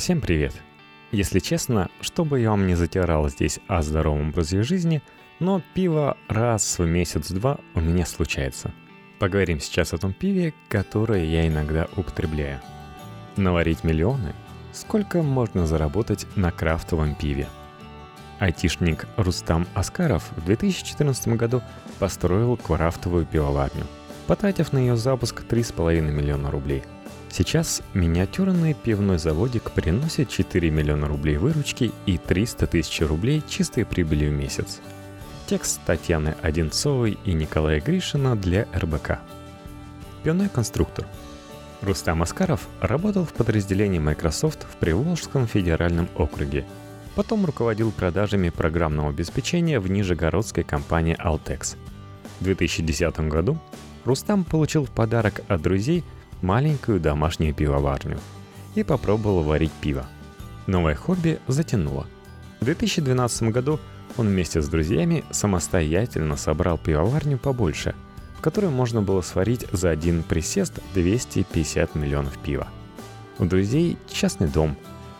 Всем 0.00 0.22
привет! 0.22 0.54
Если 1.12 1.40
честно, 1.40 1.90
что 2.00 2.24
бы 2.24 2.40
я 2.40 2.52
вам 2.52 2.66
не 2.66 2.74
затирал 2.74 3.28
здесь 3.28 3.60
о 3.68 3.82
здоровом 3.82 4.30
образе 4.30 4.62
жизни, 4.62 5.02
но 5.40 5.60
пиво 5.74 6.16
раз 6.26 6.78
в 6.78 6.86
месяц-два 6.86 7.60
у 7.74 7.82
меня 7.82 8.06
случается. 8.06 8.72
Поговорим 9.18 9.60
сейчас 9.60 9.92
о 9.92 9.98
том 9.98 10.14
пиве, 10.14 10.54
которое 10.70 11.26
я 11.26 11.46
иногда 11.46 11.86
употребляю. 11.98 12.62
Наварить 13.36 13.84
миллионы? 13.84 14.32
Сколько 14.72 15.22
можно 15.22 15.66
заработать 15.66 16.26
на 16.34 16.50
крафтовом 16.50 17.14
пиве? 17.14 17.46
Айтишник 18.38 19.06
Рустам 19.18 19.66
Аскаров 19.74 20.30
в 20.34 20.46
2014 20.46 21.28
году 21.36 21.60
построил 21.98 22.56
крафтовую 22.56 23.26
пивоварню, 23.26 23.84
потратив 24.26 24.72
на 24.72 24.78
ее 24.78 24.96
запуск 24.96 25.42
3,5 25.42 26.00
миллиона 26.00 26.50
рублей– 26.50 26.84
Сейчас 27.32 27.80
миниатюрный 27.94 28.74
пивной 28.74 29.18
заводик 29.18 29.70
приносит 29.70 30.30
4 30.30 30.68
миллиона 30.70 31.06
рублей 31.06 31.36
выручки 31.36 31.92
и 32.04 32.18
300 32.18 32.66
тысяч 32.66 33.00
рублей 33.02 33.40
чистой 33.48 33.86
прибыли 33.86 34.26
в 34.26 34.32
месяц. 34.32 34.80
Текст 35.46 35.80
Татьяны 35.86 36.34
Одинцовой 36.42 37.18
и 37.24 37.32
Николая 37.32 37.80
Гришина 37.80 38.34
для 38.34 38.66
РБК. 38.74 39.20
Пивной 40.24 40.48
конструктор. 40.48 41.06
Рустам 41.82 42.22
Аскаров 42.22 42.66
работал 42.80 43.24
в 43.24 43.32
подразделении 43.32 44.00
Microsoft 44.00 44.66
в 44.68 44.76
Приволжском 44.76 45.46
федеральном 45.46 46.08
округе. 46.16 46.66
Потом 47.14 47.46
руководил 47.46 47.92
продажами 47.92 48.50
программного 48.50 49.10
обеспечения 49.10 49.78
в 49.78 49.88
нижегородской 49.88 50.64
компании 50.64 51.16
Altex. 51.16 51.76
В 52.40 52.44
2010 52.44 53.20
году 53.28 53.58
Рустам 54.04 54.44
получил 54.44 54.84
в 54.84 54.90
подарок 54.90 55.42
от 55.46 55.62
друзей– 55.62 56.02
маленькую 56.42 57.00
домашнюю 57.00 57.54
пивоварню 57.54 58.18
и 58.74 58.82
попробовал 58.82 59.42
варить 59.42 59.72
пиво. 59.72 60.06
Новое 60.66 60.94
хобби 60.94 61.38
затянуло. 61.48 62.06
В 62.60 62.64
2012 62.64 63.42
году 63.44 63.80
он 64.16 64.28
вместе 64.28 64.60
с 64.60 64.68
друзьями 64.68 65.24
самостоятельно 65.30 66.36
собрал 66.36 66.78
пивоварню 66.78 67.38
побольше, 67.38 67.94
в 68.36 68.40
которой 68.40 68.70
можно 68.70 69.02
было 69.02 69.22
сварить 69.22 69.66
за 69.72 69.90
один 69.90 70.22
присест 70.22 70.80
250 70.94 71.94
миллионов 71.94 72.38
пива. 72.38 72.68
У 73.38 73.44
друзей 73.44 73.96
частный 74.10 74.48
дом. 74.48 74.76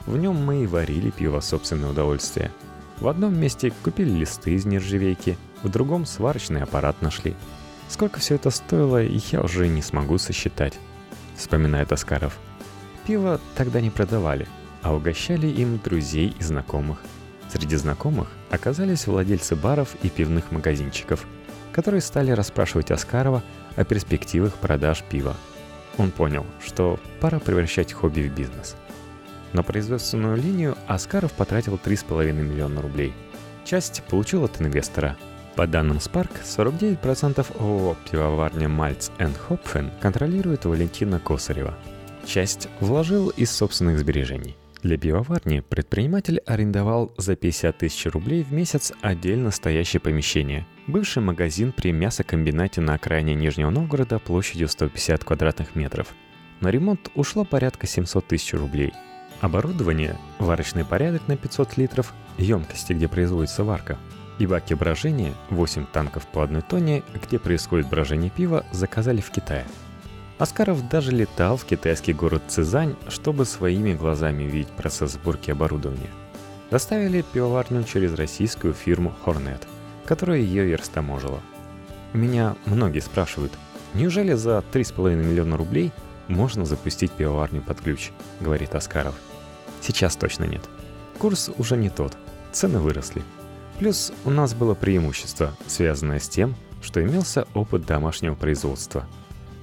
В 0.06 0.16
нем 0.16 0.36
мы 0.36 0.64
и 0.64 0.66
варили 0.66 1.10
пиво 1.10 1.40
собственное 1.40 1.90
удовольствие. 1.90 2.50
В 2.98 3.08
одном 3.08 3.38
месте 3.38 3.72
купили 3.82 4.10
листы 4.10 4.52
из 4.52 4.66
нержавейки, 4.66 5.38
в 5.62 5.68
другом 5.68 6.05
сварочный 6.05 6.62
аппарат 6.62 7.00
нашли. 7.00 7.34
Сколько 7.88 8.20
все 8.20 8.34
это 8.36 8.50
стоило, 8.50 9.02
я 9.02 9.40
уже 9.40 9.68
не 9.68 9.82
смогу 9.82 10.18
сосчитать 10.18 10.78
вспоминает 11.41 11.91
Оскаров. 11.92 12.38
Пиво 13.06 13.41
тогда 13.56 13.80
не 13.80 13.91
продавали, 13.91 14.46
а 14.83 14.94
угощали 14.94 15.48
им 15.48 15.80
друзей 15.83 16.34
и 16.38 16.42
знакомых. 16.42 16.98
Среди 17.52 17.77
знакомых 17.77 18.28
оказались 18.50 19.06
владельцы 19.06 19.56
баров 19.56 19.96
и 20.02 20.08
пивных 20.08 20.52
магазинчиков, 20.52 21.27
которые 21.72 22.00
стали 22.00 22.30
расспрашивать 22.30 22.91
Оскарова 22.91 23.42
о 23.77 23.84
перспективах 23.84 24.55
продаж 24.55 25.02
пива. 25.02 25.34
Он 25.98 26.11
понял, 26.11 26.46
что 26.64 27.00
пора 27.20 27.41
превращать 27.41 27.92
хобби 27.92 28.22
в 28.22 28.34
бизнес. 28.34 28.77
На 29.52 29.64
производственную 29.64 30.36
линию 30.36 30.77
Оскаров 30.86 31.33
потратил 31.33 31.74
3,5 31.74 32.33
миллиона 32.33 32.80
рублей. 32.80 33.12
Часть 33.64 34.02
получил 34.08 34.44
от 34.44 34.61
инвестора– 34.61 35.16
по 35.56 35.66
данным 35.66 35.98
Spark, 35.98 36.30
49% 36.44 37.46
ООО 37.58 37.96
«Пивоварня 38.10 38.68
Мальц 38.68 39.10
энд 39.18 39.36
Хопфен» 39.36 39.90
контролирует 40.00 40.64
Валентина 40.64 41.18
Косарева. 41.18 41.74
Часть 42.24 42.68
вложил 42.80 43.28
из 43.30 43.50
собственных 43.50 43.98
сбережений. 43.98 44.56
Для 44.82 44.96
пивоварни 44.96 45.60
предприниматель 45.60 46.38
арендовал 46.46 47.12
за 47.18 47.36
50 47.36 47.76
тысяч 47.76 48.06
рублей 48.06 48.42
в 48.42 48.52
месяц 48.52 48.92
отдельно 49.02 49.50
стоящее 49.50 50.00
помещение. 50.00 50.66
Бывший 50.86 51.22
магазин 51.22 51.72
при 51.72 51.92
мясокомбинате 51.92 52.80
на 52.80 52.94
окраине 52.94 53.34
Нижнего 53.34 53.68
Новгорода 53.68 54.18
площадью 54.18 54.68
150 54.68 55.22
квадратных 55.24 55.74
метров. 55.74 56.08
На 56.60 56.68
ремонт 56.68 57.10
ушло 57.14 57.44
порядка 57.44 57.86
700 57.86 58.27
тысяч 58.27 58.55
рублей. 58.55 58.92
Оборудование, 59.42 60.16
варочный 60.39 60.84
порядок 60.84 61.28
на 61.28 61.36
500 61.36 61.77
литров, 61.77 62.14
емкости, 62.39 62.94
где 62.94 63.08
производится 63.08 63.64
варка, 63.64 63.98
и 64.40 64.46
баки 64.46 64.74
брожения, 64.74 65.34
8 65.51 65.86
танков 65.92 66.27
по 66.27 66.42
одной 66.42 66.62
тоне, 66.62 67.02
где 67.14 67.39
происходит 67.39 67.89
брожение 67.89 68.30
пива, 68.30 68.64
заказали 68.73 69.20
в 69.20 69.30
Китае. 69.30 69.67
Аскаров 70.39 70.89
даже 70.89 71.12
летал 71.12 71.58
в 71.58 71.64
китайский 71.67 72.14
город 72.14 72.42
Цизань, 72.48 72.96
чтобы 73.08 73.45
своими 73.45 73.92
глазами 73.92 74.45
видеть 74.45 74.73
процесс 74.73 75.12
сборки 75.12 75.51
оборудования. 75.51 76.11
Доставили 76.70 77.23
пивоварню 77.33 77.84
через 77.84 78.14
российскую 78.14 78.73
фирму 78.73 79.14
Hornet, 79.24 79.62
которая 80.06 80.39
ее 80.39 80.70
и 80.70 80.74
растаможила. 80.74 81.40
Меня 82.14 82.57
многие 82.64 83.01
спрашивают, 83.01 83.52
неужели 83.92 84.33
за 84.33 84.64
3,5 84.72 85.14
миллиона 85.17 85.58
рублей 85.58 85.92
можно 86.28 86.64
запустить 86.64 87.12
пивоварню 87.12 87.61
под 87.61 87.80
ключ, 87.80 88.11
говорит 88.40 88.74
Аскаров. 88.74 89.14
Сейчас 89.83 90.17
точно 90.17 90.45
нет. 90.45 90.62
Курс 91.18 91.51
уже 91.58 91.77
не 91.77 91.90
тот, 91.90 92.17
цены 92.52 92.78
выросли– 92.78 93.22
Плюс 93.80 94.13
у 94.27 94.30
нас 94.30 94.52
было 94.52 94.74
преимущество, 94.74 95.57
связанное 95.67 96.18
с 96.18 96.29
тем, 96.29 96.55
что 96.83 97.02
имелся 97.02 97.48
опыт 97.55 97.86
домашнего 97.86 98.35
производства. 98.35 99.07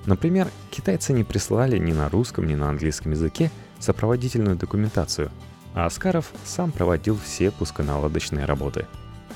Например, 0.07 0.47
китайцы 0.71 1.13
не 1.13 1.23
прислали 1.23 1.77
ни 1.77 1.91
на 1.91 2.09
русском, 2.09 2.47
ни 2.47 2.55
на 2.55 2.67
английском 2.67 3.11
языке 3.11 3.51
сопроводительную 3.77 4.55
документацию, 4.55 5.29
а 5.75 5.85
Аскаров 5.85 6.31
сам 6.45 6.71
проводил 6.71 7.15
все 7.23 7.51
пусконаладочные 7.51 8.45
работы. 8.45 8.87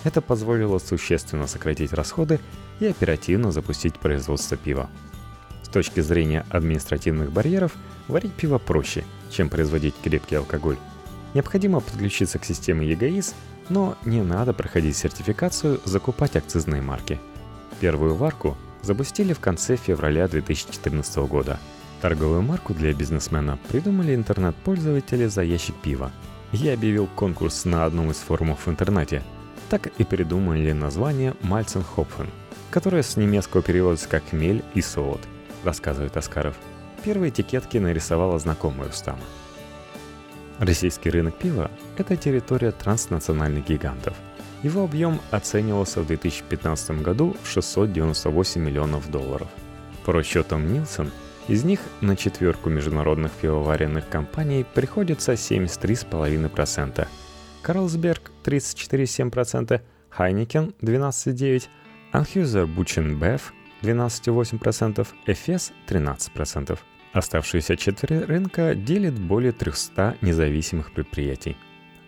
Это 0.03 0.19
позволило 0.19 0.79
существенно 0.79 1.45
сократить 1.45 1.93
расходы 1.93 2.39
и 2.79 2.87
оперативно 2.87 3.51
запустить 3.51 3.99
производство 3.99 4.57
пива. 4.57 4.89
С 5.61 5.69
точки 5.69 5.99
зрения 5.99 6.43
административных 6.49 7.31
барьеров, 7.31 7.73
варить 8.07 8.33
пиво 8.33 8.57
проще, 8.57 9.03
чем 9.29 9.47
производить 9.47 9.93
крепкий 10.03 10.37
алкоголь. 10.37 10.77
Необходимо 11.35 11.81
подключиться 11.81 12.39
к 12.39 12.45
системе 12.45 12.87
ЕГАИС 12.87 13.35
но 13.69 13.97
не 14.05 14.21
надо 14.21 14.53
проходить 14.53 14.97
сертификацию, 14.97 15.79
закупать 15.85 16.35
акцизные 16.35 16.81
марки. 16.81 17.19
Первую 17.79 18.15
варку 18.15 18.57
запустили 18.81 19.33
в 19.33 19.39
конце 19.39 19.75
февраля 19.75 20.27
2014 20.27 21.17
года. 21.27 21.59
Торговую 22.01 22.41
марку 22.41 22.73
для 22.73 22.93
бизнесмена 22.93 23.59
придумали 23.69 24.15
интернет-пользователи 24.15 25.27
за 25.27 25.43
ящик 25.43 25.75
пива. 25.75 26.11
Я 26.51 26.73
объявил 26.73 27.07
конкурс 27.15 27.65
на 27.65 27.85
одном 27.85 28.11
из 28.11 28.17
форумов 28.17 28.65
в 28.65 28.69
интернете. 28.69 29.23
Так 29.69 29.87
и 29.87 30.03
придумали 30.03 30.71
название 30.73 31.35
Мальценхопфен, 31.41 32.29
которое 32.71 33.03
с 33.03 33.15
немецкого 33.15 33.63
переводится 33.63 34.09
как 34.09 34.23
«хмель» 34.29 34.63
и 34.73 34.81
«солод», 34.81 35.21
рассказывает 35.63 36.17
Аскаров. 36.17 36.57
Первые 37.03 37.29
этикетки 37.29 37.77
нарисовала 37.77 38.37
знакомая 38.37 38.89
Рустама. 38.89 39.21
Российский 40.61 41.09
рынок 41.09 41.39
пива– 41.39 41.71
это 41.97 42.15
территория 42.15 42.69
транснациональных 42.69 43.65
гигантов. 43.65 44.13
Его 44.61 44.83
объем 44.83 45.19
оценивался 45.31 46.01
в 46.01 46.05
2015 46.05 47.01
году 47.01 47.35
в 47.41 47.47
698 47.47 48.61
миллионов 48.61 49.09
долларов. 49.09 49.47
По 50.05 50.13
расчетам 50.13 50.71
Нилсон, 50.71 51.09
из 51.47 51.63
них 51.63 51.79
на 52.01 52.15
четверку 52.15 52.69
международных 52.69 53.31
пивоваренных 53.31 54.07
компаний 54.07 54.63
приходится 54.71 55.33
73,5%, 55.33 57.07
Карлсберг 57.63 58.31
34,7%, 58.43 59.81
Хайникен 60.09 60.75
12,9%, 60.79 61.63
Анхюзер 62.11 62.67
Бученбеф 62.67 63.51
12,8%, 63.81 65.07
Эфес 65.25 65.71
13%. 65.87 66.77
Оставшуюся 67.13 67.75
четверть 67.75 68.27
рынка 68.27 68.73
делит 68.73 69.19
более 69.19 69.51
300 69.51 70.17
независимых 70.21 70.93
предприятий. 70.93 71.57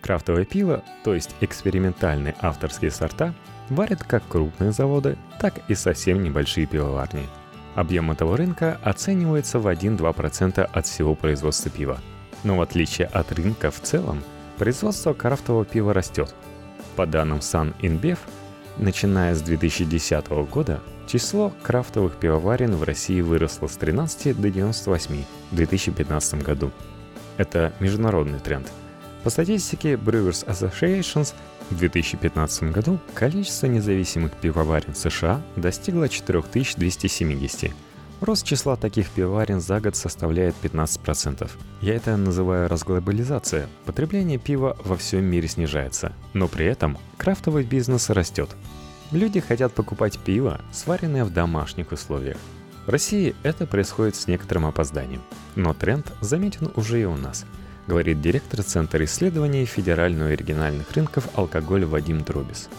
Крафтовое 0.02 0.46
пиво, 0.46 0.84
то 1.04 1.14
есть 1.14 1.36
экспериментальные 1.42 2.36
авторские 2.40 2.92
сорта, 2.92 3.34
варят 3.70 4.04
как 4.04 4.28
крупные 4.28 4.72
заводы, 4.72 5.18
так 5.40 5.62
и 5.70 5.76
совсем 5.76 6.24
небольшие 6.24 6.66
пивоварни. 6.68 7.28
Объем 7.76 8.12
этого 8.12 8.38
рынка 8.38 8.80
оценивается 8.84 9.60
в 9.60 9.68
1-2% 9.68 10.62
от 10.62 10.86
всего 10.86 11.16
производства 11.16 11.72
пива. 11.72 12.00
Но 12.44 12.58
в 12.58 12.62
отличие 12.62 13.08
от 13.08 13.32
рынка 13.32 13.72
в 13.72 13.80
целом, 13.82 14.24
производство 14.58 15.14
крафтового 15.14 15.66
пива 15.66 15.94
растет. 15.94 16.34
По 16.96 17.06
данным 17.06 17.40
Sun 17.40 17.74
InBev, 17.80 18.20
начиная 18.78 19.36
с 19.36 19.42
2010 19.42 20.28
года 20.50 20.82
Число 21.08 21.52
крафтовых 21.62 22.16
пивоварен 22.16 22.76
в 22.76 22.84
России 22.84 23.22
выросло 23.22 23.68
с 23.68 23.76
13 23.76 24.40
до 24.40 24.50
98 24.50 25.24
в 25.52 25.56
2015 25.56 26.44
году. 26.44 26.72
Это 27.38 27.74
международный 27.80 28.40
тренд. 28.40 28.72
По 29.24 29.30
статистике 29.30 29.94
Brewers 29.94 30.46
Associations 30.48 31.34
в 31.70 31.78
2015 31.78 32.72
году 32.72 33.00
количество 33.14 33.68
независимых 33.68 34.32
пивоварен 34.34 34.96
США 34.96 35.42
достигло 35.56 36.10
4270, 36.10 37.72
Рост 38.24 38.46
числа 38.46 38.78
таких 38.78 39.10
пивоварен 39.10 39.60
за 39.60 39.82
год 39.82 39.98
составляет 39.98 40.56
15%. 40.64 41.52
Я 41.82 41.96
это 41.96 42.16
называю 42.16 42.70
разглобализация. 42.70 43.68
Потребление 43.86 44.38
пива 44.38 44.78
во 44.86 44.96
всем 44.96 45.26
мире 45.26 45.50
снижается, 45.50 46.14
но 46.32 46.48
при 46.48 46.66
этом 46.66 46.98
крафтовый 47.18 47.66
бизнес 47.66 48.10
растет. 48.10 48.50
Люди 49.12 49.42
хотят 49.42 49.74
покупать 49.74 50.18
пиво, 50.20 50.62
сваренное 50.72 51.26
в 51.26 51.34
домашних 51.34 51.92
условиях. 51.92 52.38
В 52.86 52.90
России 52.92 53.36
это 53.44 53.68
происходит 53.68 54.16
с 54.16 54.26
некоторым 54.28 54.68
опозданием, 54.68 55.22
но 55.58 55.74
тренд 55.74 56.10
заметен 56.22 56.72
уже 56.78 57.02
и 57.02 57.06
у 57.06 57.18
нас, 57.18 57.46
говорит 57.88 58.22
директор 58.22 58.64
Центра 58.64 59.04
исследований 59.04 59.66
федерального 59.66 60.32
и 60.32 60.38
региональных 60.38 60.90
рынков 60.94 61.28
алкоголя 61.36 61.88
Вадим 61.88 62.24
Дробис. 62.24 62.70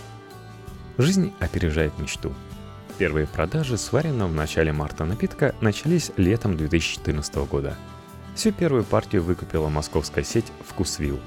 Жизнь 0.97 1.35
опережает 1.39 1.99
мечту– 1.99 2.33
Первые 2.97 3.27
продажи 3.27 3.77
сваренного 3.77 4.29
в 4.29 4.35
начале 4.35 4.73
марта 4.73 5.05
напитка 5.05 5.53
начались 5.61 6.13
летом 6.17 6.57
2014 6.57 7.35
года. 7.49 7.77
Всю 8.37 8.53
первую 8.53 8.85
партию 8.85 9.23
выкупила 9.23 9.69
московская 9.69 10.23
сеть 10.23 10.53
«Вкусвилл». 10.65 11.19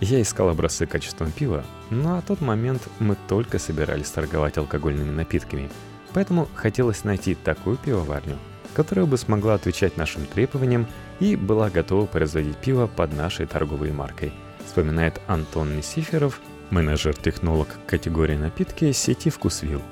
Я 0.00 0.22
искал 0.22 0.50
образцы 0.50 0.86
качественного 0.86 1.32
пива, 1.32 1.64
но 1.90 2.16
на 2.16 2.22
тот 2.22 2.40
момент 2.40 2.82
мы 3.00 3.16
только 3.28 3.58
собирались 3.58 4.10
торговать 4.10 4.56
алкогольными 4.56 5.10
напитками, 5.10 5.68
поэтому 6.12 6.48
хотелось 6.54 7.02
найти 7.02 7.34
такую 7.34 7.76
пивоварню, 7.76 8.36
которая 8.74 9.06
бы 9.06 9.16
смогла 9.18 9.54
отвечать 9.54 9.96
нашим 9.96 10.26
требованиям 10.26 10.86
и 11.18 11.34
была 11.34 11.70
готова 11.70 12.06
производить 12.06 12.56
пиво 12.56 12.86
под 12.86 13.16
нашей 13.16 13.46
торговой 13.46 13.90
маркой, 13.90 14.32
вспоминает 14.64 15.20
Антон 15.26 15.76
Несиферов, 15.76 16.40
менеджер-технолог 16.70 17.68
категории 17.86 18.36
напитки 18.36 18.92
сети 18.92 19.30
«Вкусвилл». 19.30 19.82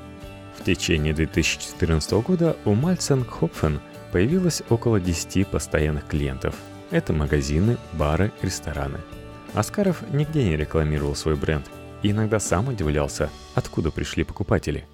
В 0.59 0.65
течение 0.65 1.13
2014 1.13 2.13
года 2.13 2.57
у 2.65 2.75
Мальцен 2.75 3.25
Хопфен 3.25 3.81
появилось 4.13 4.63
около 4.69 5.01
10 5.01 5.49
постоянных 5.49 6.07
клиентов. 6.07 6.55
Это 6.91 7.13
магазины, 7.13 7.79
бары, 7.95 8.33
рестораны. 8.43 8.99
Аскаров 9.55 10.03
нигде 10.13 10.45
не 10.45 10.57
рекламировал 10.57 11.15
свой 11.15 11.37
бренд 11.37 11.67
и 12.03 12.11
иногда 12.11 12.39
сам 12.41 12.69
удивлялся, 12.69 13.31
откуда 13.55 13.91
пришли 13.91 14.25
покупатели. 14.25 14.87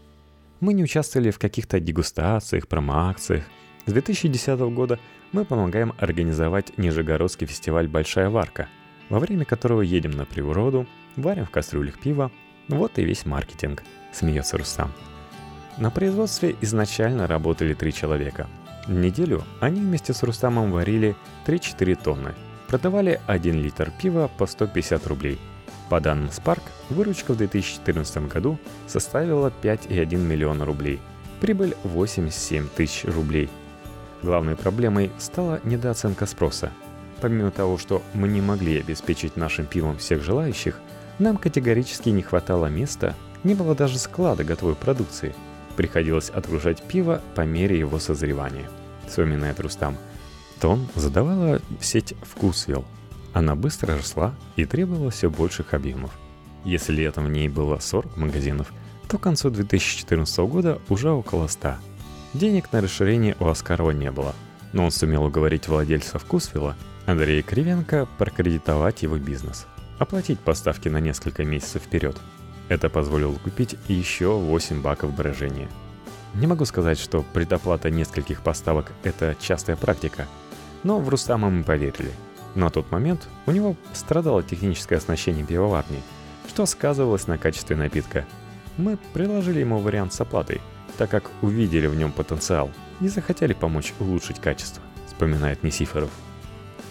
Мы 0.61 0.75
не 0.75 0.85
участвовали 0.85 1.31
в 1.31 1.39
каких-то 1.39 1.81
дегустациях, 1.81 2.67
промоакциях. 2.67 3.45
С 3.87 3.93
2010 3.93 4.59
года 4.61 4.99
мы 5.33 5.45
помогаем 5.45 5.95
организовать 5.99 6.77
Нижегородский 6.77 7.47
фестиваль 7.47 7.89
«Большая 7.89 8.31
варка», 8.31 8.69
во 9.09 9.19
время 9.19 9.45
которого 9.45 9.83
едем 9.83 10.11
на 10.13 10.25
природу, 10.25 10.87
варим 11.17 11.47
в 11.47 11.51
кастрюлях 11.51 11.99
пива. 11.99 12.31
Вот 12.69 12.99
и 12.99 13.05
весь 13.05 13.25
маркетинг, 13.25 13.83
смеется 14.13 14.59
Рустам. 14.59 14.93
На 15.79 15.93
производстве 15.93 16.57
изначально 16.61 17.29
работали 17.29 17.73
три 17.73 17.93
человека. 17.93 18.49
Неделю 18.89 19.45
они 19.61 19.81
вместе 19.81 20.13
с 20.13 20.25
Рустамом 20.25 20.73
варили 20.73 21.15
3-4 21.47 21.99
тонны. 22.03 22.35
Продавали 22.67 23.21
1 23.29 23.55
литр 23.55 23.93
пива 24.03 24.29
по 24.39 24.47
150 24.47 25.07
рублей. 25.07 25.39
По 25.89 26.01
данным 26.01 26.31
Spark, 26.31 26.63
выручка 26.91 27.33
в 27.33 27.37
2014 27.37 28.29
году 28.29 28.59
составила 28.89 29.53
5,1 29.63 30.17
миллиона 30.17 30.65
рублей. 30.65 31.01
Прибыль 31.41 31.77
87 31.85 32.67
тысяч 32.75 33.05
рублей. 33.05 33.49
Главной 34.23 34.57
проблемой 34.57 35.13
стала 35.19 35.61
недооценка 35.63 36.27
спроса. 36.27 36.73
Помимо 37.21 37.53
того, 37.53 37.79
что 37.79 38.03
мы 38.15 38.27
не 38.27 38.41
могли 38.41 38.81
обеспечить 38.81 39.37
нашим 39.37 39.65
пивом 39.65 39.97
всех 39.99 40.25
желающих, 40.25 40.81
нам 41.21 41.37
категорически 41.37 42.09
не 42.09 42.23
хватало 42.23 42.67
места, 42.67 43.15
не 43.45 43.55
было 43.55 43.77
даже 43.77 43.97
склада 43.99 44.43
готовой 44.43 44.75
продукции– 44.75 45.37
приходилось 45.79 46.31
отгружать 46.31 46.83
пиво 46.83 47.23
по 47.37 47.43
мере 47.43 47.79
его 47.79 48.01
созревания. 48.01 48.69
Вспоминает 49.07 49.61
Рустам. 49.61 49.97
Тон 50.61 50.89
задавала 50.97 51.63
сеть 51.81 52.15
«Вкусвилл». 52.23 52.85
Она 53.33 53.55
быстро 53.55 53.97
росла 53.97 54.35
и 54.57 54.65
требовала 54.65 55.13
все 55.13 55.31
больших 55.31 55.75
объемов. 55.75 56.11
Если 56.65 56.93
летом 56.93 57.27
в 57.27 57.31
ней 57.31 57.49
было 57.49 57.79
40 57.79 58.17
магазинов, 58.17 58.73
то 59.09 59.19
к 59.19 59.23
концу 59.23 59.51
2014 59.51 60.39
года 60.41 60.81
уже 60.89 61.13
около 61.13 61.47
100. 61.47 61.75
Денег 62.35 62.73
на 62.73 62.81
расширение 62.81 63.37
у 63.39 63.47
Оскарова 63.47 63.93
не 63.93 64.11
было, 64.11 64.35
но 64.73 64.85
он 64.85 64.91
сумел 64.91 65.27
уговорить 65.27 65.69
владельца 65.69 66.19
«Вкусвилла» 66.19 66.75
Андрея 67.07 67.43
Кривенко 67.43 68.09
прокредитовать 68.19 69.03
его 69.03 69.17
бизнес, 69.17 69.67
оплатить 70.01 70.41
поставки 70.41 70.89
на 70.89 70.99
несколько 70.99 71.45
месяцев 71.45 71.83
вперед– 71.85 72.17
это 72.69 72.91
позволило 72.91 73.35
купить 73.35 73.77
еще 73.89 74.33
8 74.33 74.83
баков 74.83 75.15
брожения. 75.15 75.69
Не 76.35 76.47
могу 76.47 76.65
сказать, 76.65 76.99
что 76.99 77.23
предоплата 77.23 77.91
нескольких 77.91 78.43
поставок– 78.43 78.93
это 79.03 79.35
частая 79.41 79.77
практика, 79.77 80.27
но 80.85 81.01
в 81.01 81.09
Рустама 81.09 81.49
мы 81.51 81.65
поверили. 81.65 82.13
На 82.55 82.71
тот 82.71 82.91
момент 82.91 83.29
у 83.47 83.51
него 83.51 83.77
страдало 83.95 84.43
техническое 84.43 84.97
оснащение 84.97 85.45
пивоварни, 85.45 86.03
что 86.49 86.67
сказывалось 86.67 87.27
на 87.27 87.39
качестве 87.39 87.77
напитка. 87.77 88.27
Мы 88.77 88.99
предложили 89.13 89.61
ему 89.61 89.79
вариант 89.79 90.13
с 90.13 90.21
оплатой, 90.21 90.61
так 90.99 91.11
как 91.11 91.31
увидели 91.43 91.87
в 91.87 91.97
нем 91.97 92.13
потенциал 92.13 92.71
и 93.01 93.09
захотели 93.09 93.55
помочь 93.55 93.95
улучшить 93.99 94.41
качество, 94.41 94.83
вспоминает 95.07 95.63
Несиферов. 95.63 96.11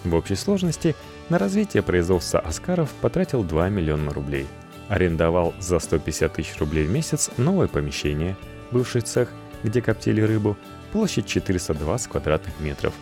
В 0.04 0.16
общей 0.16 0.36
сложности 0.36 0.96
на 1.30 1.38
развитие 1.38 1.84
производства 1.84 2.40
Аскаров 2.40 2.90
потратил 3.02 3.44
2 3.44 3.70
миллиона 3.70 4.12
рублей– 4.12 4.48
арендовал 4.90 5.54
за 5.60 5.80
150 5.80 6.34
тысяч 6.34 6.58
рублей 6.60 6.86
в 6.86 6.92
месяц 6.92 7.30
новое 7.38 7.68
помещение, 7.68 8.36
бывший 8.72 9.02
цех, 9.02 9.30
где 9.64 9.82
коптили 9.82 10.22
рыбу, 10.22 10.58
площадь 10.92 11.28
420 11.28 12.10
квадратных 12.10 12.60
метров. 12.60 12.94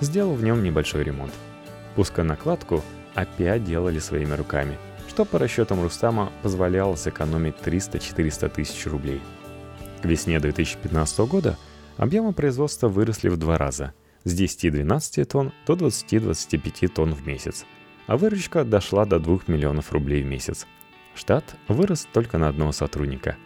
Сделал 0.00 0.34
в 0.34 0.42
нем 0.42 0.62
небольшой 0.62 1.04
ремонт. 1.04 1.32
Пусконакладку 1.94 2.82
опять 3.14 3.64
делали 3.64 3.98
своими 3.98 4.32
руками, 4.34 4.78
что 5.08 5.24
по 5.24 5.38
расчетам 5.38 5.82
Рустама 5.82 6.32
позволяло 6.42 6.96
сэкономить 6.96 7.56
300-400 7.64 8.48
тысяч 8.48 8.86
рублей. 8.86 9.20
К 10.02 10.06
весне 10.06 10.40
2015 10.40 11.18
года 11.20 11.56
объемы 11.96 12.32
производства 12.32 12.88
выросли 12.88 13.28
в 13.28 13.36
два 13.36 13.58
раза– 13.58 13.94
с 14.24 14.34
10-12 14.34 15.24
тонн 15.26 15.52
до 15.66 15.74
20-25 15.74 16.88
тонн 16.88 17.12
в 17.14 17.26
месяц, 17.26 17.66
а 18.06 18.16
выручка 18.16 18.64
дошла 18.64 19.04
до 19.04 19.20
2 19.20 19.40
миллионов 19.48 19.92
рублей 19.92 20.22
в 20.22 20.26
месяц– 20.26 20.66
Штат 21.14 21.56
вырос 21.68 22.06
только 22.12 22.38
на 22.38 22.48
одного 22.48 22.72
сотрудника. 22.72 23.36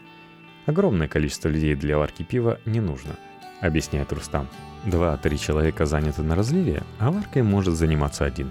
Огромное 0.67 1.09
количество 1.09 1.49
людей 1.49 1.75
для 1.75 1.99
варки 1.99 2.23
пива 2.23 2.61
не 2.65 2.81
нужно, 2.81 3.17
объясняет 3.61 4.13
Рустам. 4.13 4.49
Два-три 4.85 5.39
человека 5.39 5.87
заняты 5.87 6.23
на 6.23 6.35
разливе, 6.35 6.83
а 6.99 7.11
варкой 7.11 7.43
может 7.43 7.75
заниматься 7.75 8.25
один. 8.25 8.51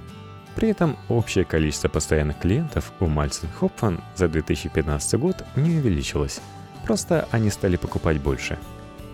При 0.55 0.69
этом 0.69 0.97
общее 1.07 1.45
количество 1.45 1.87
постоянных 1.87 2.39
клиентов 2.39 2.91
у 2.99 3.05
Мальцин 3.05 3.47
Хопфан 3.59 4.01
за 4.15 4.27
2015 4.27 5.19
год 5.19 5.45
не 5.55 5.77
увеличилось. 5.77 6.41
Просто 6.83 7.27
они 7.31 7.49
стали 7.51 7.75
покупать 7.75 8.19
больше. 8.19 8.57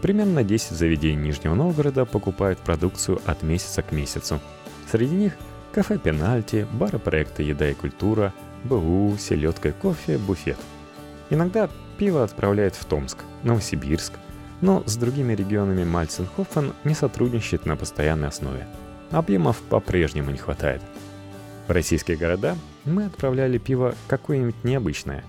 Примерно 0.02 0.44
10 0.44 0.72
заведений 0.72 1.28
Нижнего 1.28 1.54
Новгорода 1.54 2.06
покупают 2.06 2.60
продукцию 2.60 3.22
от 3.26 3.44
месяца 3.44 3.82
к 3.82 3.92
месяцу. 3.92 4.40
Среди 4.90 5.16
них 5.16 5.34
кафе 5.74 5.98
«Пенальти», 5.98 6.68
бары 6.72 7.00
проекта 7.00 7.44
«Еда 7.44 7.70
и 7.70 7.74
культура», 7.74 8.34
БУ, 8.64 9.18
селедка 9.20 9.72
кофе, 9.72 10.18
буфет. 10.18 10.58
Иногда 11.30 11.70
пиво 11.98 12.24
отправляют 12.24 12.76
в 12.76 12.86
Томск, 12.86 13.18
Новосибирск, 13.44 14.14
но 14.62 14.84
с 14.86 14.96
другими 14.96 15.34
регионами 15.34 15.84
Мальценхофен 15.84 16.74
не 16.84 16.94
сотрудничает 16.94 17.66
на 17.66 17.76
постоянной 17.76 18.30
основе. 18.30 18.68
Объемов 19.12 19.62
по-прежнему 19.62 20.32
не 20.32 20.38
хватает. 20.38 20.82
В 21.68 21.72
российские 21.72 22.18
города 22.18 22.56
мы 22.86 23.06
отправляли 23.06 23.58
пиво 23.58 23.96
какое-нибудь 24.08 24.64
необычное, 24.64 25.24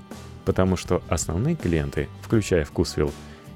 потому 0.45 0.77
что 0.77 1.03
основные 1.09 1.57
клиенты, 1.57 2.09
включая 2.23 2.65
Вкусвилл, 2.65 3.13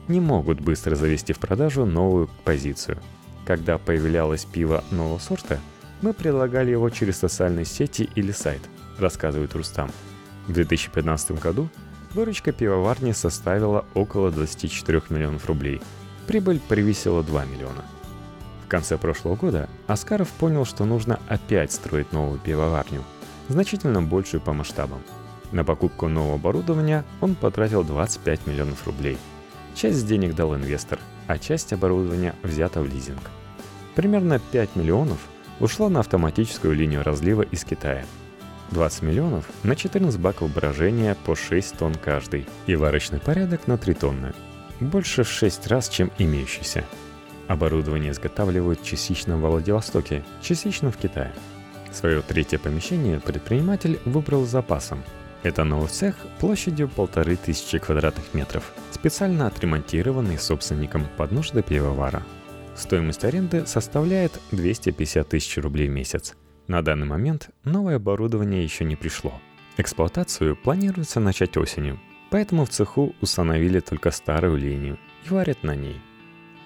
не 0.09 0.21
могут 0.21 0.61
быстро 0.61 0.97
завести 0.97 1.33
в 1.33 1.39
продажу 1.39 1.85
новую 1.85 2.29
позицию. 2.45 2.99
Когда 3.47 3.79
появлялось 3.79 4.45
пиво 4.45 4.85
нового 4.91 5.19
сорта, 5.19 5.59
мы 6.03 6.13
предлагали 6.13 6.71
его 6.71 6.91
через 6.91 7.19
социальные 7.19 7.65
сети 7.65 8.09
или 8.15 8.33
сайт– 8.33 8.61
рассказывает 9.01 9.55
Рустам. 9.55 9.91
В 10.47 10.53
2015 10.53 11.33
году 11.33 11.69
выручка 12.15 12.53
пивоварни 12.53 13.13
составила 13.13 13.85
около 13.95 14.31
24 14.31 15.03
миллионов 15.11 15.47
рублей. 15.47 15.81
Прибыль 16.27 16.61
превысила 16.61 17.23
2 17.23 17.45
миллиона. 17.45 17.85
В 18.65 18.69
конце 18.69 18.99
прошлого 18.99 19.37
года 19.37 19.69
Аскаров 19.87 20.29
понял, 20.31 20.65
что 20.65 20.85
нужно 20.85 21.21
опять 21.29 21.73
строить 21.73 22.13
новую 22.13 22.39
пивоварню, 22.39 23.03
значительно 23.49 24.03
большую 24.03 24.41
по 24.41 24.53
масштабам. 24.53 25.03
На 25.53 25.65
покупку 25.65 26.09
нового 26.09 26.35
оборудования 26.35 27.05
он 27.21 27.35
потратил 27.35 27.83
25 27.83 28.47
миллионов 28.47 28.87
рублей. 28.87 29.17
Часть 29.75 30.07
денег 30.07 30.35
дал 30.35 30.55
инвестор, 30.55 30.99
а 31.27 31.39
часть 31.39 31.73
оборудования 31.73 32.35
взята 32.43 32.81
в 32.81 32.87
лизинг. 32.87 33.23
Примерно 33.95 34.39
5 34.39 34.77
миллионов 34.77 35.19
ушло 35.61 35.89
на 35.89 36.01
автоматическую 36.01 36.75
линию 36.75 37.03
разлива 37.03 37.43
из 37.43 37.65
Китая– 37.65 38.05
20 38.71 39.03
миллионов 39.03 39.47
на 39.63 39.77
14 39.77 40.19
баков 40.21 40.53
брожения 40.53 41.17
по 41.25 41.35
6 41.35 41.79
тонн 41.79 41.95
каждый 41.95 42.47
и 42.67 42.77
варочный 42.77 43.21
порядок 43.21 43.67
на 43.67 43.79
3 43.79 43.95
тонны. 43.95 44.33
Больше 44.81 45.25
в 45.25 45.31
6 45.31 45.67
раз, 45.69 45.89
чем 45.89 46.11
имеющийся. 46.19 46.85
Оборудование 47.49 48.13
изготавливают 48.13 48.83
частично 48.83 49.37
в 49.37 49.41
Владивостоке, 49.41 50.23
частично 50.43 50.91
в 50.91 50.97
Китае. 50.97 51.33
Свое 51.93 52.21
третье 52.21 52.59
помещение 52.59 53.21
предприниматель 53.21 53.99
выбрал 54.05 54.45
с 54.45 54.51
запасом. 54.51 55.03
Это 55.43 55.65
новый 55.65 55.89
цех 55.89 56.17
площадью 56.41 56.89
полторы 56.89 57.37
тысячи 57.37 57.79
квадратных 57.79 58.35
метров, 58.35 58.73
специально 58.91 59.47
отремонтированный 59.47 60.39
собственником 60.39 61.07
под 61.17 61.33
нужды 61.33 61.63
пивовара. 61.63 62.23
Стоимость 62.77 63.25
аренды 63.25 63.67
составляет 63.67 64.39
250 64.53 65.29
тысяч 65.29 65.57
рублей 65.59 65.89
в 65.89 65.93
месяц. 65.93 66.35
На 66.69 66.83
данный 66.83 67.07
момент 67.07 67.49
новое 67.65 67.97
оборудование 67.97 68.63
еще 68.63 68.85
не 68.85 68.95
пришло. 68.95 69.33
Эксплуатацию 69.79 70.55
планируется 70.55 71.19
начать 71.19 71.57
осенью, 71.57 71.99
поэтому 72.31 72.67
в 72.67 72.69
цеху 72.69 73.15
установили 73.23 73.81
только 73.81 74.11
старую 74.11 74.59
линию 74.59 74.99
и 75.25 75.31
варят 75.31 75.63
на 75.63 75.75
ней. 75.75 75.99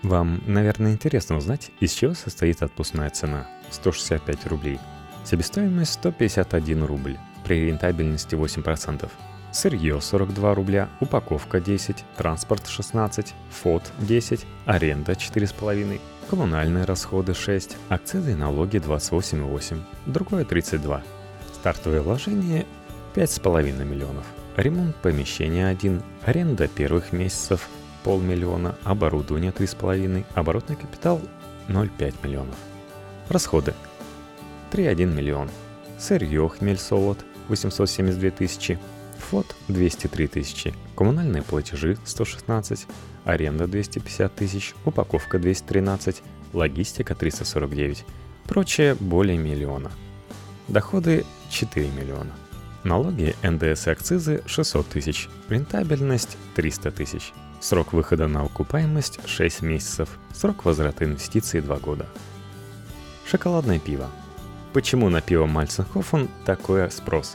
Вам, 0.02 0.42
наверное, 0.48 0.90
интересно 0.90 1.36
узнать, 1.36 1.70
из 1.78 1.92
чего 1.92 2.14
состоит 2.14 2.62
отпускная 2.62 3.10
цена– 3.10 3.46
165 3.70 4.46
рублей. 4.46 4.80
Себестоимость 5.24 5.92
151 5.92 6.82
рубль, 6.82 7.16
при 7.44 7.66
рентабельности 7.66 8.34
8%. 8.34 9.08
Сырье 9.52 10.00
42 10.00 10.54
рубля, 10.56 10.88
упаковка 10.98 11.60
10, 11.60 12.04
транспорт 12.16 12.66
16, 12.66 13.34
фот 13.50 13.92
10, 14.00 14.46
аренда 14.66 15.12
4,5, 15.12 16.00
коммунальные 16.32 16.84
расходы 16.84 17.34
6, 17.34 17.76
акцизы 17.90 18.32
и 18.32 18.34
налоги 18.34 18.78
28,8, 18.78 19.82
другое 20.06 20.46
32. 20.46 21.02
Стартовое 21.52 22.00
вложение 22.00 22.64
5,5 23.14 23.84
миллионов. 23.84 24.24
Ремонт 24.56 24.96
помещения 24.96 25.68
1, 25.68 26.02
аренда 26.24 26.68
первых 26.68 27.12
месяцев 27.12 27.68
полмиллиона, 28.02 28.76
оборудование 28.82 29.50
3,5, 29.50 30.24
оборотный 30.34 30.76
капитал 30.76 31.20
0,5 31.68 32.14
миллионов. 32.22 32.56
Расходы 33.28 33.74
3,1 34.72 35.14
миллион. 35.14 35.50
Сырье, 35.98 36.48
хмель, 36.48 36.78
солод 36.78 37.18
872 37.50 38.30
тысячи, 38.30 38.78
фот 39.18 39.54
203 39.68 40.28
тысячи, 40.28 40.72
коммунальные 41.02 41.42
платежи 41.42 41.98
116, 42.04 42.86
аренда 43.24 43.66
250 43.66 44.36
тысяч, 44.36 44.72
упаковка 44.84 45.40
213, 45.40 46.22
логистика 46.52 47.16
349, 47.16 48.04
прочее 48.44 48.94
более 48.94 49.36
миллиона. 49.36 49.90
Доходы 50.68 51.24
4 51.50 51.90
миллиона. 51.90 52.30
Налоги, 52.84 53.34
НДС 53.42 53.88
и 53.88 53.90
акцизы 53.90 54.44
600 54.46 54.86
тысяч, 54.86 55.28
рентабельность 55.48 56.36
300 56.54 56.92
тысяч. 56.92 57.32
Срок 57.58 57.94
выхода 57.94 58.28
на 58.28 58.44
окупаемость 58.44 59.18
6 59.26 59.62
месяцев, 59.62 60.08
срок 60.32 60.64
возврата 60.64 61.04
инвестиций 61.04 61.60
2 61.62 61.78
года. 61.78 62.06
Шоколадное 63.28 63.80
пиво. 63.80 64.06
Почему 64.72 65.08
на 65.08 65.20
пиво 65.20 65.46
Мальценхофен 65.46 66.28
такой 66.44 66.88
спрос? 66.92 67.34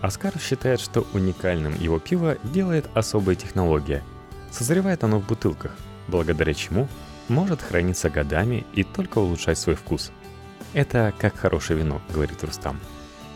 Оскар 0.00 0.32
считает, 0.38 0.80
что 0.80 1.06
уникальным 1.12 1.74
его 1.78 1.98
пиво 1.98 2.36
делает 2.44 2.88
особая 2.94 3.34
технология. 3.34 4.02
Созревает 4.50 5.04
оно 5.04 5.18
в 5.18 5.26
бутылках, 5.26 5.72
благодаря 6.06 6.54
чему 6.54 6.88
может 7.28 7.60
храниться 7.60 8.08
годами 8.08 8.64
и 8.74 8.84
только 8.84 9.18
улучшать 9.18 9.58
свой 9.58 9.76
вкус. 9.76 10.12
Это 10.72 11.12
как 11.18 11.36
хорошее 11.36 11.80
вино, 11.80 12.00
говорит 12.12 12.42
Рустам. 12.44 12.78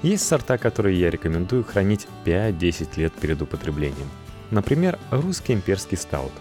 Есть 0.02 0.26
сорта, 0.26 0.58
которые 0.58 0.98
я 0.98 1.10
рекомендую 1.10 1.64
хранить 1.64 2.06
5-10 2.24 2.88
лет 2.96 3.12
перед 3.12 3.40
употреблением. 3.40 4.08
Например, 4.50 4.98
русский 5.10 5.52
имперский 5.52 5.96
стаут. 5.96 6.32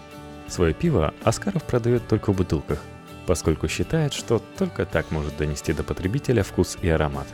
Свое 0.48 0.74
пиво 0.74 1.14
Аскаров 1.24 1.62
продает 1.64 2.06
только 2.08 2.32
в 2.32 2.36
бутылках, 2.36 2.80
поскольку 3.26 3.68
считает, 3.68 4.12
что 4.12 4.42
только 4.58 4.84
так 4.84 5.10
может 5.10 5.36
донести 5.36 5.72
до 5.72 5.82
потребителя 5.82 6.42
вкус 6.42 6.76
и 6.82 6.88
аромат. 6.88 7.26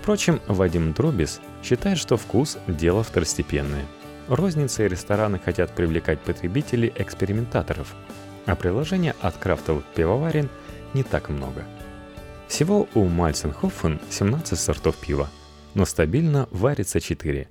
Впрочем, 0.00 0.40
Вадим 0.46 0.92
Дробис 0.92 1.40
считает, 1.68 1.98
что 1.98 2.16
вкус– 2.16 2.58
дело 2.66 3.02
второстепенное. 3.02 3.84
Розницы 4.28 4.84
и 4.84 4.88
рестораны 4.88 5.38
хотят 5.38 5.74
привлекать 5.74 6.20
потребителей 6.20 6.92
экспериментаторов, 6.96 7.94
а 8.46 8.54
приложения 8.54 9.14
от 9.20 9.36
крафтовых 9.36 9.84
пивоварен 9.94 10.48
не 10.94 11.02
так 11.02 11.28
много. 11.28 11.64
Всего 12.48 12.88
у 12.94 13.04
Мальценхофен 13.04 14.00
17 14.10 14.58
сортов 14.58 14.96
пива– 14.96 15.28
но 15.74 15.84
стабильно 15.84 16.48
варится 16.50 17.00
4. 17.00 17.48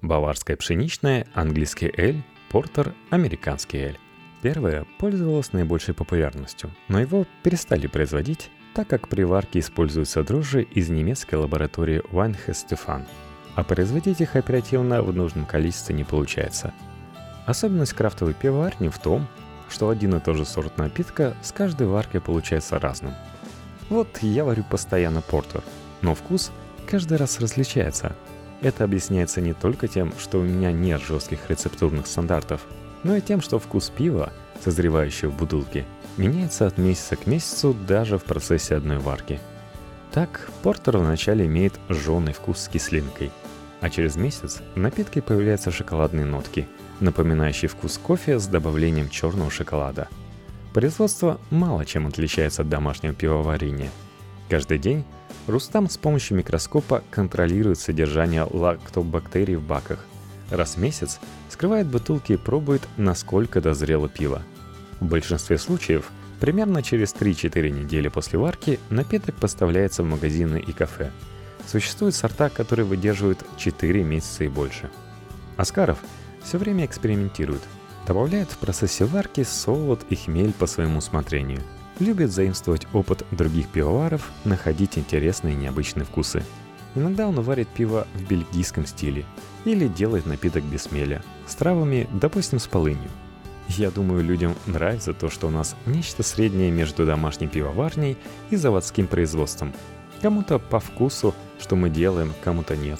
Баварская 0.00 0.56
пшеничная, 0.56 1.26
английский 1.34 1.92
эль, 1.94 2.22
портер, 2.48 2.94
американский 3.10 3.78
эль. 3.78 3.98
Первое 4.40 4.86
пользовалось 4.98 5.52
наибольшей 5.52 5.92
популярностью, 5.92 6.70
но 6.88 7.00
его 7.00 7.26
перестали 7.42 7.86
производить, 7.86 8.50
так 8.74 8.88
как 8.88 9.08
при 9.08 9.24
варке 9.24 9.58
используются 9.58 10.22
дрожжи 10.22 10.62
из 10.62 10.88
немецкой 10.88 11.34
лаборатории 11.36 12.02
Weinhes 12.10 12.66
Stefan, 12.66 13.02
а 13.56 13.64
производить 13.64 14.20
их 14.20 14.36
оперативно 14.36 15.02
в 15.02 15.12
нужном 15.12 15.46
количестве 15.46 15.94
не 15.94 16.04
получается. 16.04 16.72
Особенность 17.46 17.94
крафтовой 17.94 18.34
пивоварни 18.34 18.88
в 18.88 18.98
том, 18.98 19.26
что 19.68 19.88
один 19.88 20.14
и 20.14 20.20
тот 20.20 20.36
же 20.36 20.44
сорт 20.44 20.78
напитка 20.78 21.34
с 21.42 21.50
каждой 21.50 21.88
варкой 21.88 22.20
получается 22.20 22.78
разным. 22.78 23.14
Вот 23.88 24.18
я 24.20 24.44
варю 24.44 24.62
постоянно 24.62 25.22
портер, 25.22 25.64
но 26.02 26.14
вкус– 26.14 26.52
каждый 26.86 27.18
раз 27.18 27.40
различается. 27.40 28.14
Это 28.60 28.84
объясняется 28.84 29.40
не 29.40 29.54
только 29.54 29.88
тем, 29.88 30.12
что 30.18 30.38
у 30.38 30.42
меня 30.42 30.70
нет 30.70 31.02
жестких 31.02 31.50
рецептурных 31.50 32.06
стандартов, 32.06 32.62
но 33.02 33.16
и 33.16 33.20
тем, 33.20 33.40
что 33.40 33.58
вкус 33.58 33.90
пива, 33.90 34.32
созревающего 34.62 35.30
в 35.30 35.36
бутылке, 35.36 35.84
меняется 36.16 36.66
от 36.66 36.78
месяца 36.78 37.16
к 37.16 37.26
месяцу 37.26 37.74
даже 37.86 38.18
в 38.18 38.24
процессе 38.24 38.76
одной 38.76 38.98
варки. 38.98 39.40
Так, 40.12 40.48
портер 40.62 40.98
вначале 40.98 41.46
имеет 41.46 41.74
жженый 41.90 42.32
вкус 42.32 42.60
с 42.60 42.68
кислинкой, 42.68 43.30
а 43.80 43.90
через 43.90 44.16
месяц 44.16 44.62
в 44.74 44.78
напитке 44.78 45.22
появляются 45.22 45.70
шоколадные 45.70 46.26
нотки, 46.26 46.66
напоминающие 47.00 47.68
вкус 47.68 47.98
кофе 47.98 48.38
с 48.38 48.46
добавлением 48.46 49.08
черного 49.08 49.50
шоколада. 49.50 50.08
Производство 50.72 51.40
мало 51.50 51.84
чем 51.84 52.06
отличается 52.06 52.62
от 52.62 52.68
домашнего 52.68 53.14
пивоварения. 53.14 53.90
Каждый 54.48 54.78
день 54.78 55.04
Рустам 55.46 55.88
с 55.88 55.96
помощью 55.96 56.36
микроскопа 56.36 57.04
контролирует 57.10 57.78
содержание 57.78 58.42
лактобактерий 58.42 59.54
в 59.54 59.62
баках. 59.62 60.04
Раз 60.50 60.74
в 60.74 60.78
месяц 60.78 61.20
скрывает 61.48 61.86
бутылки 61.86 62.32
и 62.32 62.36
пробует, 62.36 62.82
насколько 62.96 63.60
дозрело 63.60 64.08
пиво. 64.08 64.42
В 64.98 65.06
большинстве 65.06 65.58
случаев, 65.58 66.10
примерно 66.40 66.82
через 66.82 67.14
3-4 67.14 67.70
недели 67.70 68.08
после 68.08 68.38
варки, 68.38 68.80
напиток 68.90 69.36
поставляется 69.36 70.02
в 70.02 70.06
магазины 70.06 70.62
и 70.64 70.72
кафе. 70.72 71.12
Существуют 71.66 72.14
сорта, 72.14 72.48
которые 72.48 72.86
выдерживают 72.86 73.44
4 73.56 74.02
месяца 74.04 74.44
и 74.44 74.48
больше. 74.48 74.90
Аскаров 75.56 75.98
все 76.42 76.58
время 76.58 76.84
экспериментирует. 76.84 77.62
Добавляет 78.06 78.50
в 78.50 78.58
процессе 78.58 79.04
варки 79.04 79.42
солод 79.42 80.04
и 80.10 80.16
хмель 80.16 80.52
по 80.52 80.66
своему 80.66 80.98
усмотрению– 80.98 81.62
любит 82.00 82.30
заимствовать 82.30 82.86
опыт 82.92 83.24
других 83.30 83.68
пивоваров, 83.68 84.30
находить 84.44 84.98
интересные 84.98 85.54
и 85.54 85.56
необычные 85.56 86.04
вкусы. 86.04 86.42
Иногда 86.94 87.28
он 87.28 87.40
варит 87.40 87.68
пиво 87.68 88.06
в 88.14 88.22
бельгийском 88.22 88.86
стиле 88.86 89.24
или 89.64 89.88
делает 89.88 90.26
напиток 90.26 90.64
без 90.64 90.86
хмеля, 90.86 91.22
с 91.46 91.54
травами, 91.54 92.08
допустим, 92.12 92.58
с 92.58 92.66
полынью. 92.66 93.10
Я 93.68 93.90
думаю, 93.90 94.22
людям 94.22 94.54
нравится 94.66 95.12
то, 95.12 95.28
что 95.28 95.48
у 95.48 95.50
нас 95.50 95.74
нечто 95.86 96.22
среднее 96.22 96.70
между 96.70 97.04
домашней 97.04 97.48
пивоварней 97.48 98.16
и 98.50 98.56
заводским 98.56 99.08
производством. 99.08 99.74
Кому-то 100.26 100.58
по 100.58 100.80
вкусу, 100.80 101.36
что 101.60 101.76
мы 101.76 101.88
делаем, 101.88 102.32
кому-то 102.42 102.74
нет. 102.74 102.98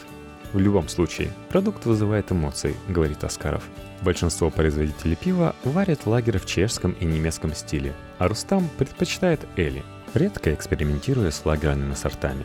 В 0.52 0.61
любом 0.61 0.88
случае, 0.88 1.33
продукт 1.49 1.85
вызывает 1.85 2.30
эмоции, 2.30 2.76
говорит 2.88 3.25
Аскаров. 3.25 3.64
Большинство 4.02 4.49
производителей 4.49 5.16
пива 5.16 5.56
варят 5.64 6.06
лагерь 6.06 6.38
в 6.38 6.47
чешском 6.47 6.92
и 7.00 7.04
немецком 7.04 7.52
стиле, 7.52 7.95
а 8.18 8.28
Рустам 8.28 8.68
предпочитает 8.78 9.40
Эли, 9.56 9.83
редко 10.14 10.54
экспериментируя 10.54 11.33
с 11.33 11.45
лагерными 11.45 11.95
сортами. 11.95 12.45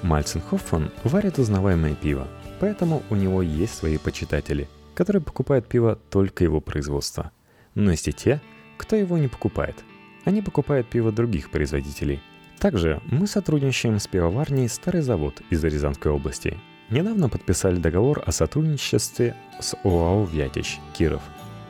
Мальценхоффен 0.00 0.90
варит 1.04 1.38
узнаваемое 1.38 1.94
пиво, 1.94 2.26
поэтому 2.60 3.02
у 3.10 3.14
него 3.14 3.42
есть 3.42 3.74
свои 3.74 3.98
почитатели, 3.98 4.70
которые 4.94 5.20
покупают 5.20 5.66
пиво 5.66 5.98
только 6.08 6.44
его 6.44 6.62
производства. 6.62 7.30
Но 7.74 7.90
есть 7.90 8.08
и 8.08 8.14
те, 8.14 8.40
кто 8.78 8.96
его 8.96 9.18
не 9.18 9.28
покупает. 9.28 9.76
Они 10.24 10.40
покупают 10.40 10.88
пиво 10.88 11.12
других 11.12 11.50
производителей. 11.50 12.22
Также 12.60 13.00
мы 13.06 13.26
сотрудничаем 13.26 13.98
с 13.98 14.06
пивоварней 14.06 14.68
«Старый 14.68 15.02
завод» 15.02 15.42
из 15.50 15.62
Рязанской 15.64 16.10
области– 16.10 16.58
Недавно 16.90 17.28
подписали 17.28 17.76
договор 17.76 18.22
о 18.24 18.32
сотрудничестве 18.32 19.34
с 19.60 19.74
ОАО 19.84 20.24
«Вятич» 20.24 20.80
Киров. 20.94 21.20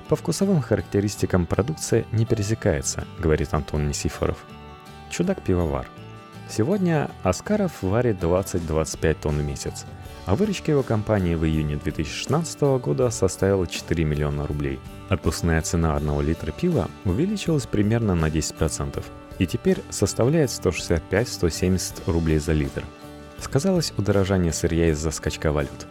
По 0.09 0.15
вкусовым 0.15 0.61
характеристикам 0.61 1.45
продукция 1.45 2.05
не 2.13 2.25
пересекается, 2.25 3.05
говорит 3.19 3.53
Антон 3.53 3.89
Несифоров. 3.89 4.39
Чудак-пивовар. 5.11 5.89
Сегодня 6.49 7.11
Аскаров 7.25 7.83
варит 7.83 8.23
20-25 8.23 9.17
тонн 9.21 9.39
в 9.39 9.45
месяц, 9.45 9.87
а 10.25 10.37
выручка 10.37 10.71
его 10.71 10.85
компании 10.85 11.35
в 11.35 11.45
июне 11.45 11.77
2016 11.77 12.61
года 12.81 13.11
составила 13.11 13.67
4 13.67 14.05
миллиона 14.05 14.47
рублей. 14.47 14.79
Отпускная 15.09 15.61
цена 15.63 15.97
одного 15.97 16.23
литра 16.23 16.53
пива 16.53 16.89
увеличилась 17.05 17.67
примерно 17.67 18.15
на 18.15 18.27
10% 18.27 19.05
и 19.39 19.47
теперь 19.47 19.83
составляет 19.91 20.51
165-170 20.51 22.11
рублей 22.11 22.39
за 22.39 22.53
литр. 22.53 22.85
Сказалось 23.39 23.93
удорожание 23.97 24.53
сырья 24.53 24.91
из-за 24.91 25.11
скачка 25.11 25.53
валют. 25.53 25.87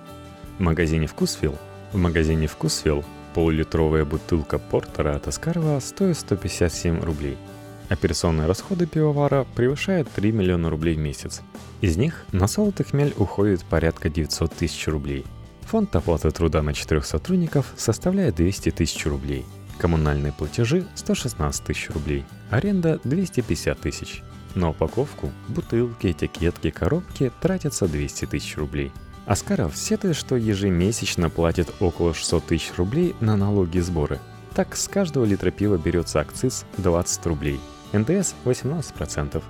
В 0.58 0.62
магазине 0.62 1.08
«Вкусвилл» 1.08 1.56
в 1.94 1.98
магазине 1.98 2.48
«Вкусвилл» 2.48 3.06
полулитровая 3.34 4.04
бутылка 4.04 4.60
портера 4.60 5.16
от 5.16 5.28
Аскарова 5.28 5.80
стоит 5.80 6.18
157 6.18 7.02
рублей– 7.02 7.38
Операционные 7.90 8.48
расходы 8.48 8.86
пивовара 8.86 9.46
превышают 9.56 10.10
3 10.12 10.32
миллиона 10.34 10.70
рублей 10.70 10.96
в 10.96 11.00
месяц. 11.00 11.42
Из 11.80 11.96
них 11.96 12.26
на 12.32 12.48
солод 12.48 12.80
и 12.82 12.84
хмель 12.84 13.14
уходит 13.18 13.64
порядка 13.64 14.10
900 14.10 14.54
тысяч 14.54 14.88
рублей. 14.88 15.26
Фонд 15.62 15.96
оплаты 15.96 16.32
труда 16.32 16.62
на 16.62 16.74
четырех 16.74 17.06
сотрудников 17.06 17.74
составляет 17.78 18.36
200 18.36 18.72
тысяч 18.72 19.06
рублей. 19.06 19.46
Коммунальные 19.78 20.34
платежи– 20.34 20.86
116 20.96 21.64
тысяч 21.64 21.90
рублей. 21.92 22.26
Аренда– 22.50 23.00
250 23.04 23.80
тысяч. 23.80 24.24
На 24.56 24.70
упаковку, 24.70 25.32
бутылки, 25.48 26.08
этикетки, 26.12 26.72
коробки 26.72 27.32
тратятся 27.42 27.88
200 27.88 28.26
тысяч 28.26 28.58
рублей. 28.58 28.92
Аскаров 29.28 29.76
сетует, 29.76 30.16
что 30.16 30.36
ежемесячно 30.36 31.30
платит 31.30 31.70
около 31.80 32.14
600 32.14 32.46
тысяч 32.46 32.72
рублей 32.78 33.16
на 33.20 33.36
налоги 33.36 33.78
и 33.78 33.82
сборы. 33.82 34.20
Так, 34.56 34.76
с 34.76 34.88
каждого 34.88 35.26
литра 35.26 35.52
пива 35.52 35.78
берется 35.78 36.20
акциз 36.20 36.66
20 36.78 37.26
рублей– 37.28 37.60
НДС 37.94 38.34
18%. 38.46 39.44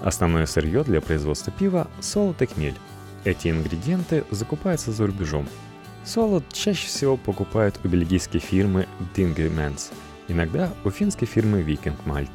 Основное 0.00 0.46
сырье 0.46 0.82
для 0.82 1.00
производства 1.00 1.52
пива– 1.52 1.88
солод 2.00 2.42
и 2.42 2.46
хмель. 2.46 2.74
Эти 3.24 3.48
ингредиенты 3.48 4.24
закупаются 4.30 4.90
за 4.90 5.06
рубежом. 5.06 5.46
Солод 6.04 6.44
чаще 6.52 6.86
всего 6.86 7.16
покупают 7.16 7.78
у 7.84 7.88
бельгийской 7.88 8.40
фирмы 8.40 8.86
Dingemans, 9.14 9.92
иногда 10.28 10.72
у 10.84 10.90
финской 10.90 11.26
фирмы 11.26 11.62
Viking 11.62 11.96
Malt. 12.04 12.30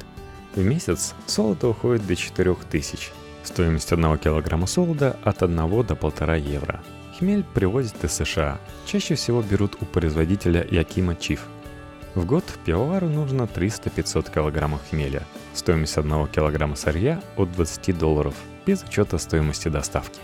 В 0.54 0.64
месяц 0.64 1.14
солода 1.26 1.68
уходит 1.68 2.06
до 2.06 2.16
4000. 2.16 3.10
Стоимость 3.42 3.92
1 3.92 4.18
килограмма 4.18 4.66
солода 4.66 5.16
от 5.22 5.42
1 5.42 5.56
до 5.56 5.94
1,5 5.94 6.40
евро. 6.40 6.82
Хмель 7.18 7.44
привозят 7.54 8.02
из 8.04 8.12
США. 8.12 8.58
Чаще 8.86 9.14
всего 9.14 9.42
берут 9.42 9.76
у 9.80 9.84
производителя 9.84 10.66
Якима 10.70 11.14
Чиф– 11.16 11.46
в 12.18 12.24
год 12.24 12.44
пивовару 12.64 13.08
нужно 13.08 13.42
300-500 13.42 14.34
килограммов 14.34 14.80
хмеля. 14.90 15.22
Стоимость 15.54 15.98
1 15.98 16.26
килограмма 16.26 16.74
сырья 16.74 17.20
от 17.36 17.52
20 17.52 17.96
долларов, 17.96 18.34
без 18.66 18.82
учета 18.82 19.18
стоимости 19.18 19.68
доставки. 19.68 20.18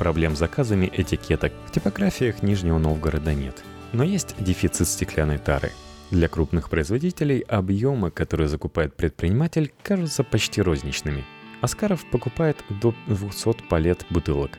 Проблем 0.00 0.34
с 0.34 0.38
заказами 0.38 0.90
этикеток 0.90 1.52
в 1.66 1.72
типографиях 1.72 2.42
Нижнего 2.42 2.78
Новгорода 2.78 3.34
нет. 3.34 3.62
Но 3.92 4.02
есть 4.02 4.34
дефицит 4.38 4.88
стеклянной 4.88 5.36
тары. 5.36 5.72
Для 6.10 6.26
крупных 6.26 6.70
производителей 6.70 7.40
объемы, 7.40 8.10
которые 8.10 8.48
закупает 8.48 8.96
предприниматель, 8.96 9.74
кажутся 9.82 10.24
почти 10.24 10.62
розничными. 10.62 11.26
Аскаров 11.60 12.04
покупает 12.10 12.56
до 12.82 12.94
200 13.08 13.68
палет 13.68 14.06
бутылок, 14.08 14.58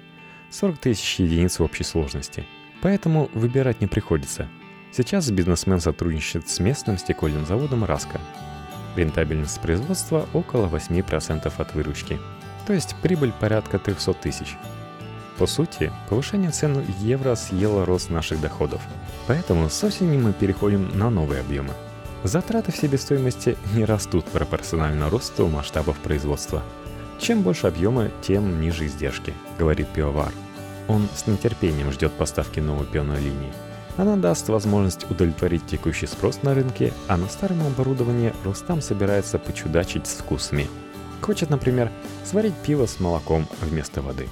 40 0.51 0.77
тысяч 0.77 1.19
единиц 1.19 1.57
в 1.57 1.63
общей 1.63 1.83
сложности. 1.83 2.45
Поэтому 2.83 3.27
выбирать 3.33 3.81
не 3.81 3.87
приходится– 3.87 4.47
Сейчас 4.93 5.31
бизнесмен 5.31 5.79
сотрудничает 5.79 6.49
с 6.49 6.59
местным 6.59 6.97
стекольным 6.97 7.45
заводом 7.45 7.85
«Раска». 7.85 8.19
Рентабельность 8.97 9.61
производства 9.61 10.27
около 10.33 10.67
8% 10.67 11.53
от 11.57 11.73
выручки, 11.73 12.19
то 12.67 12.73
есть 12.73 12.95
прибыль 13.01 13.31
порядка 13.31 13.79
300 13.79 14.13
тысяч. 14.15 14.57
По 15.41 15.47
сути, 15.47 15.91
повышение 16.07 16.51
цен 16.51 16.85
евро 16.99 17.33
съело 17.33 17.83
рост 17.83 18.11
наших 18.11 18.39
доходов, 18.39 18.79
поэтому 19.25 19.71
с 19.71 19.83
осени 19.83 20.15
мы 20.15 20.33
переходим 20.33 20.95
на 20.95 21.09
новые 21.09 21.41
объемы. 21.41 21.73
Затраты 22.23 22.71
в 22.71 22.77
себестоимости 22.77 23.57
не 23.73 23.83
растут 23.83 24.25
пропорционально 24.25 25.09
росту 25.09 25.47
масштабов 25.47 25.97
производства. 25.97 26.61
Чем 27.19 27.41
больше 27.41 27.65
объема, 27.65 28.11
тем 28.21 28.61
ниже 28.61 28.85
издержки, 28.85 29.33
говорит 29.57 29.87
пивовар. 29.87 30.31
Он 30.87 31.09
с 31.15 31.25
нетерпением 31.25 31.91
ждет 31.91 32.11
поставки 32.11 32.59
новой 32.59 32.85
пивной 32.85 33.19
линии– 33.19 33.51
она 33.97 34.15
даст 34.17 34.47
возможность 34.47 35.09
удовлетворить 35.09 35.65
текущий 35.65 36.05
спрос 36.05 36.43
на 36.43 36.53
рынке, 36.53 36.93
а 37.07 37.17
на 37.17 37.27
старом 37.27 37.65
оборудовании 37.65 38.33
Рустам 38.45 38.79
собирается 38.79 39.37
почудачить 39.37 40.07
с 40.07 40.13
вкусами. 40.13 40.69
Хочет, 41.19 41.49
например, 41.49 41.91
сварить 42.23 42.55
пиво 42.63 42.85
с 42.85 42.99
молоком 42.99 43.47
вместо 43.61 44.01
воды. 44.01 44.29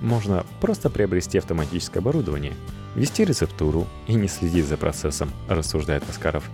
Можно 0.00 0.46
просто 0.60 0.90
приобрести 0.90 1.38
автоматическое 1.38 2.00
оборудование, 2.00 2.54
вести 2.94 3.24
рецептуру 3.24 3.86
и 4.06 4.14
не 4.14 4.28
следить 4.28 4.66
за 4.66 4.76
процессом, 4.76 5.30
рассуждает 5.48 6.08
Аскаров. 6.08 6.44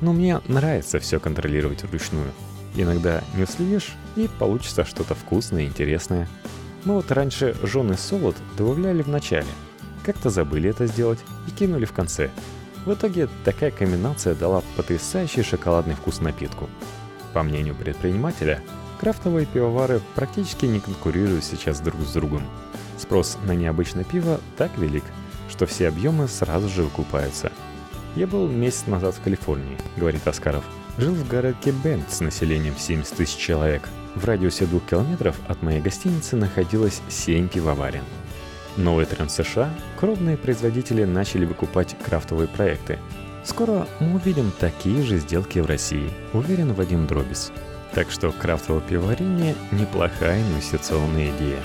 Но 0.00 0.12
мне 0.12 0.40
нравится 0.48 0.98
все 0.98 1.20
контролировать 1.20 1.82
вручную. 1.84 2.32
Иногда 2.74 3.22
не 3.34 3.42
уследишь, 3.42 3.92
и 4.16 4.28
получится 4.38 4.84
что-то 4.84 5.14
вкусное 5.14 5.64
и 5.64 5.66
интересное. 5.66 6.28
Мы 6.84 6.94
вот 6.94 7.10
раньше 7.12 7.54
жженый 7.62 7.98
солод 7.98 8.36
добавляли 8.56 9.02
в 9.02 9.08
начале– 9.08 9.48
как-то 10.04 10.30
забыли 10.30 10.70
это 10.70 10.86
сделать 10.86 11.20
и 11.46 11.50
кинули 11.50 11.84
в 11.84 11.92
конце. 11.92 12.30
В 12.84 12.92
итоге 12.92 13.28
такая 13.44 13.70
комбинация 13.70 14.34
дала 14.34 14.62
потрясающий 14.76 15.42
шоколадный 15.42 15.94
вкус 15.94 16.20
напитку. 16.20 16.68
По 17.32 17.42
мнению 17.42 17.76
предпринимателя, 17.76 18.60
крафтовые 19.00 19.46
пивовары 19.46 20.00
практически 20.16 20.66
не 20.66 20.80
конкурируют 20.80 21.44
сейчас 21.44 21.80
друг 21.80 22.00
с 22.00 22.12
другом. 22.12 22.42
Спрос 23.02 23.36
на 23.44 23.56
необычное 23.56 24.04
пиво 24.04 24.40
так 24.56 24.78
велик, 24.78 25.02
что 25.50 25.66
все 25.66 25.88
объемы 25.88 26.28
сразу 26.28 26.68
же 26.68 26.84
выкупаются. 26.84 27.50
«Я 28.14 28.28
был 28.28 28.46
месяц 28.46 28.86
назад 28.86 29.16
в 29.16 29.20
Калифорнии»,— 29.22 29.76
говорит 29.96 30.24
Аскаров. 30.28 30.62
«Жил 30.98 31.12
в 31.12 31.26
городке 31.26 31.72
Бенд 31.72 32.08
с 32.08 32.20
населением 32.20 32.76
в 32.76 32.80
70 32.80 33.16
тысяч 33.16 33.36
человек. 33.36 33.88
В 34.14 34.24
радиусе 34.24 34.66
двух 34.66 34.84
километров 34.84 35.36
от 35.48 35.62
моей 35.62 35.80
гостиницы 35.80 36.36
находилось 36.36 37.02
7 37.08 37.48
пивоварен. 37.48 38.04
Новый 38.76 39.04
тренд 39.04 39.32
США– 39.32 39.74
крупные 39.98 40.36
производители 40.36 41.02
начали 41.02 41.44
выкупать 41.44 41.96
крафтовые 42.04 42.46
проекты. 42.46 43.00
Скоро 43.44 43.88
мы 43.98 44.14
увидим 44.14 44.52
такие 44.60 45.02
же 45.02 45.18
сделки 45.18 45.58
в 45.58 45.66
России, 45.66 46.08
уверен 46.32 46.72
Вадим 46.72 47.08
Дробис. 47.08 47.50
Так 47.94 48.12
что 48.12 48.30
крафтовое 48.30 48.80
пивоварение– 48.80 49.56
неплохая 49.72 50.40
инвестиционная 50.40 51.30
идея. 51.36 51.58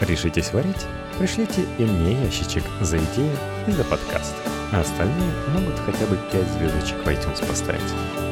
Решитесь 0.00 0.52
варить? 0.52 0.86
Пришлите 1.18 1.62
и 1.78 1.84
мне 1.84 2.22
ящичек 2.24 2.62
за 2.82 2.98
идею 2.98 3.32
и 3.66 3.70
за 3.70 3.84
подкаст. 3.84 4.34
А 4.72 4.80
остальные 4.80 5.32
могут 5.54 5.78
хотя 5.78 6.06
бы 6.06 6.18
5 6.32 6.48
звездочек 6.48 6.98
в 6.98 7.08
iTunes 7.08 7.46
поставить. 7.46 8.25